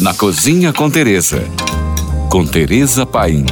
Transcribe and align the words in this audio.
Na 0.00 0.14
Cozinha 0.14 0.72
com 0.72 0.88
Teresa. 0.88 1.44
Com 2.30 2.46
Teresa 2.46 3.04
Paim. 3.04 3.44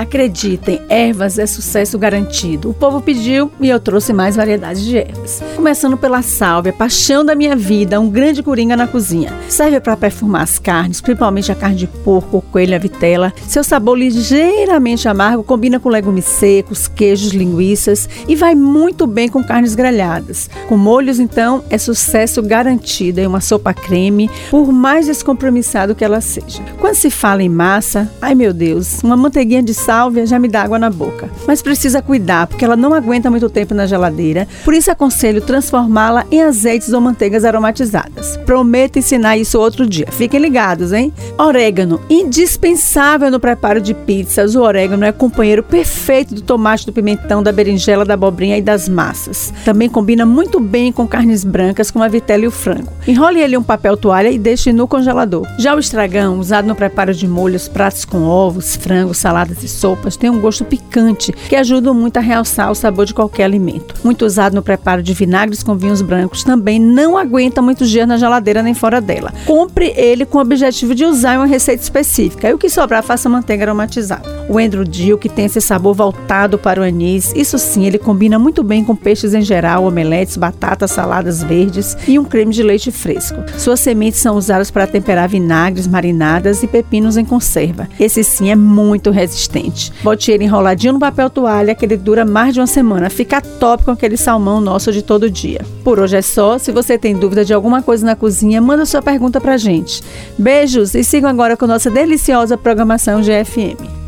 Acreditem, 0.00 0.80
ervas 0.88 1.38
é 1.38 1.44
sucesso 1.44 1.98
garantido. 1.98 2.70
O 2.70 2.72
povo 2.72 3.02
pediu 3.02 3.52
e 3.60 3.68
eu 3.68 3.78
trouxe 3.78 4.14
mais 4.14 4.34
variedades 4.34 4.82
de 4.82 4.96
ervas. 4.96 5.42
Começando 5.54 5.94
pela 5.94 6.22
sálvia, 6.22 6.72
paixão 6.72 7.22
da 7.22 7.34
minha 7.34 7.54
vida, 7.54 8.00
um 8.00 8.08
grande 8.08 8.42
coringa 8.42 8.74
na 8.74 8.86
cozinha. 8.86 9.30
Serve 9.46 9.78
para 9.78 9.98
perfumar 9.98 10.40
as 10.40 10.58
carnes, 10.58 11.02
principalmente 11.02 11.52
a 11.52 11.54
carne 11.54 11.76
de 11.76 11.86
porco, 11.86 12.40
coelho 12.50 12.74
a 12.74 12.78
vitela. 12.78 13.30
Seu 13.46 13.62
sabor 13.62 13.98
ligeiramente 13.98 15.06
amargo 15.06 15.44
combina 15.44 15.78
com 15.78 15.90
legumes 15.90 16.24
secos, 16.24 16.88
queijos, 16.88 17.32
linguiças 17.32 18.08
e 18.26 18.34
vai 18.34 18.54
muito 18.54 19.06
bem 19.06 19.28
com 19.28 19.44
carnes 19.44 19.74
grelhadas. 19.74 20.48
Com 20.66 20.78
molhos, 20.78 21.20
então, 21.20 21.62
é 21.68 21.76
sucesso 21.76 22.42
garantido 22.42 23.20
em 23.20 23.26
uma 23.26 23.42
sopa 23.42 23.74
creme, 23.74 24.30
por 24.50 24.72
mais 24.72 25.04
descompromissado 25.04 25.94
que 25.94 26.02
ela 26.02 26.22
seja. 26.22 26.62
Quando 26.78 26.94
se 26.94 27.10
fala 27.10 27.42
em 27.42 27.50
massa, 27.50 28.10
ai 28.22 28.34
meu 28.34 28.54
Deus, 28.54 29.02
uma 29.02 29.14
manteiguinha 29.14 29.62
de 29.62 29.74
sálvia 29.90 30.24
já 30.24 30.38
me 30.38 30.46
dá 30.46 30.62
água 30.62 30.78
na 30.78 30.88
boca. 30.88 31.28
Mas 31.48 31.60
precisa 31.60 32.00
cuidar, 32.00 32.46
porque 32.46 32.64
ela 32.64 32.76
não 32.76 32.94
aguenta 32.94 33.28
muito 33.28 33.50
tempo 33.50 33.74
na 33.74 33.86
geladeira. 33.86 34.46
Por 34.64 34.72
isso 34.72 34.88
aconselho 34.88 35.40
transformá-la 35.40 36.24
em 36.30 36.42
azeites 36.42 36.92
ou 36.92 37.00
manteigas 37.00 37.44
aromatizadas. 37.44 38.36
Prometo 38.46 39.00
ensinar 39.00 39.36
isso 39.36 39.58
outro 39.58 39.88
dia. 39.88 40.06
Fiquem 40.12 40.38
ligados, 40.38 40.92
hein? 40.92 41.12
Orégano, 41.36 42.00
indispensável 42.08 43.32
no 43.32 43.40
preparo 43.40 43.80
de 43.80 43.92
pizzas. 43.92 44.54
O 44.54 44.62
orégano 44.62 45.04
é 45.04 45.10
companheiro 45.10 45.64
perfeito 45.64 46.36
do 46.36 46.42
tomate, 46.42 46.86
do 46.86 46.92
pimentão, 46.92 47.42
da 47.42 47.50
berinjela, 47.50 48.04
da 48.04 48.14
abobrinha 48.14 48.58
e 48.58 48.62
das 48.62 48.88
massas. 48.88 49.52
Também 49.64 49.88
combina 49.88 50.24
muito 50.24 50.60
bem 50.60 50.92
com 50.92 51.04
carnes 51.04 51.42
brancas, 51.42 51.90
como 51.90 52.04
a 52.04 52.08
vitela 52.08 52.44
e 52.44 52.46
o 52.46 52.52
frango. 52.52 52.92
Enrole 53.08 53.40
ele 53.40 53.56
em 53.56 53.58
um 53.58 53.62
papel 53.64 53.96
toalha 53.96 54.30
e 54.30 54.38
deixe 54.38 54.72
no 54.72 54.86
congelador. 54.86 55.48
Já 55.58 55.74
o 55.74 55.80
estragão, 55.80 56.38
usado 56.38 56.68
no 56.68 56.76
preparo 56.76 57.12
de 57.12 57.26
molhos, 57.26 57.66
pratos 57.66 58.04
com 58.04 58.22
ovos, 58.22 58.76
frango, 58.76 59.12
saladas 59.14 59.64
e 59.64 59.68
sopas 59.70 60.16
tem 60.16 60.30
um 60.30 60.40
gosto 60.40 60.64
picante 60.64 61.32
que 61.32 61.56
ajuda 61.56 61.92
muito 61.92 62.16
a 62.16 62.20
realçar 62.20 62.70
o 62.70 62.74
sabor 62.74 63.06
de 63.06 63.14
qualquer 63.14 63.44
alimento. 63.44 63.94
Muito 64.04 64.24
usado 64.24 64.54
no 64.54 64.62
preparo 64.62 65.02
de 65.02 65.14
vinagres 65.14 65.62
com 65.62 65.76
vinhos 65.76 66.02
brancos, 66.02 66.44
também 66.44 66.78
não 66.78 67.16
aguenta 67.16 67.62
muitos 67.62 67.88
dias 67.90 68.06
na 68.06 68.16
geladeira 68.16 68.62
nem 68.62 68.74
fora 68.74 69.00
dela. 69.00 69.32
Compre 69.46 69.92
ele 69.96 70.24
com 70.24 70.38
o 70.38 70.40
objetivo 70.40 70.94
de 70.94 71.04
usar 71.04 71.34
em 71.34 71.38
uma 71.38 71.46
receita 71.46 71.82
específica 71.82 72.48
e 72.48 72.54
o 72.54 72.58
que 72.58 72.68
sobrar 72.68 73.02
faça 73.02 73.28
manteiga 73.28 73.64
aromatizada. 73.64 74.46
O 74.48 74.58
endrodil, 74.58 75.18
que 75.18 75.28
tem 75.28 75.44
esse 75.44 75.60
sabor 75.60 75.94
voltado 75.94 76.58
para 76.58 76.80
o 76.80 76.84
anis, 76.84 77.32
isso 77.36 77.58
sim, 77.58 77.86
ele 77.86 77.98
combina 77.98 78.38
muito 78.38 78.62
bem 78.62 78.84
com 78.84 78.96
peixes 78.96 79.34
em 79.34 79.42
geral, 79.42 79.84
omeletes, 79.84 80.36
batatas, 80.36 80.90
saladas 80.90 81.42
verdes 81.42 81.96
e 82.06 82.18
um 82.18 82.24
creme 82.24 82.52
de 82.52 82.62
leite 82.62 82.90
fresco. 82.90 83.38
Suas 83.56 83.80
sementes 83.80 84.20
são 84.20 84.36
usadas 84.36 84.70
para 84.70 84.86
temperar 84.86 85.28
vinagres, 85.28 85.86
marinadas 85.86 86.62
e 86.62 86.66
pepinos 86.66 87.16
em 87.16 87.24
conserva. 87.24 87.88
Esse 87.98 88.24
sim 88.24 88.50
é 88.50 88.56
muito 88.56 89.10
resistente. 89.10 89.59
Bote 90.02 90.30
ele 90.30 90.44
enroladinho 90.44 90.94
no 90.94 90.98
papel 90.98 91.28
toalha 91.28 91.74
que 91.74 91.84
ele 91.84 91.96
dura 91.96 92.24
mais 92.24 92.54
de 92.54 92.60
uma 92.60 92.66
semana. 92.66 93.10
Fica 93.10 93.40
top 93.40 93.84
com 93.84 93.90
aquele 93.90 94.16
salmão 94.16 94.60
nosso 94.60 94.92
de 94.92 95.02
todo 95.02 95.30
dia. 95.30 95.60
Por 95.84 95.98
hoje 95.98 96.16
é 96.16 96.22
só. 96.22 96.58
Se 96.58 96.72
você 96.72 96.96
tem 96.96 97.14
dúvida 97.14 97.44
de 97.44 97.52
alguma 97.52 97.82
coisa 97.82 98.06
na 98.06 98.16
cozinha, 98.16 98.60
manda 98.60 98.86
sua 98.86 99.02
pergunta 99.02 99.40
pra 99.40 99.56
gente. 99.56 100.02
Beijos 100.38 100.94
e 100.94 101.04
sigam 101.04 101.28
agora 101.28 101.56
com 101.56 101.66
nossa 101.66 101.90
deliciosa 101.90 102.56
programação 102.56 103.20
GFM. 103.20 103.99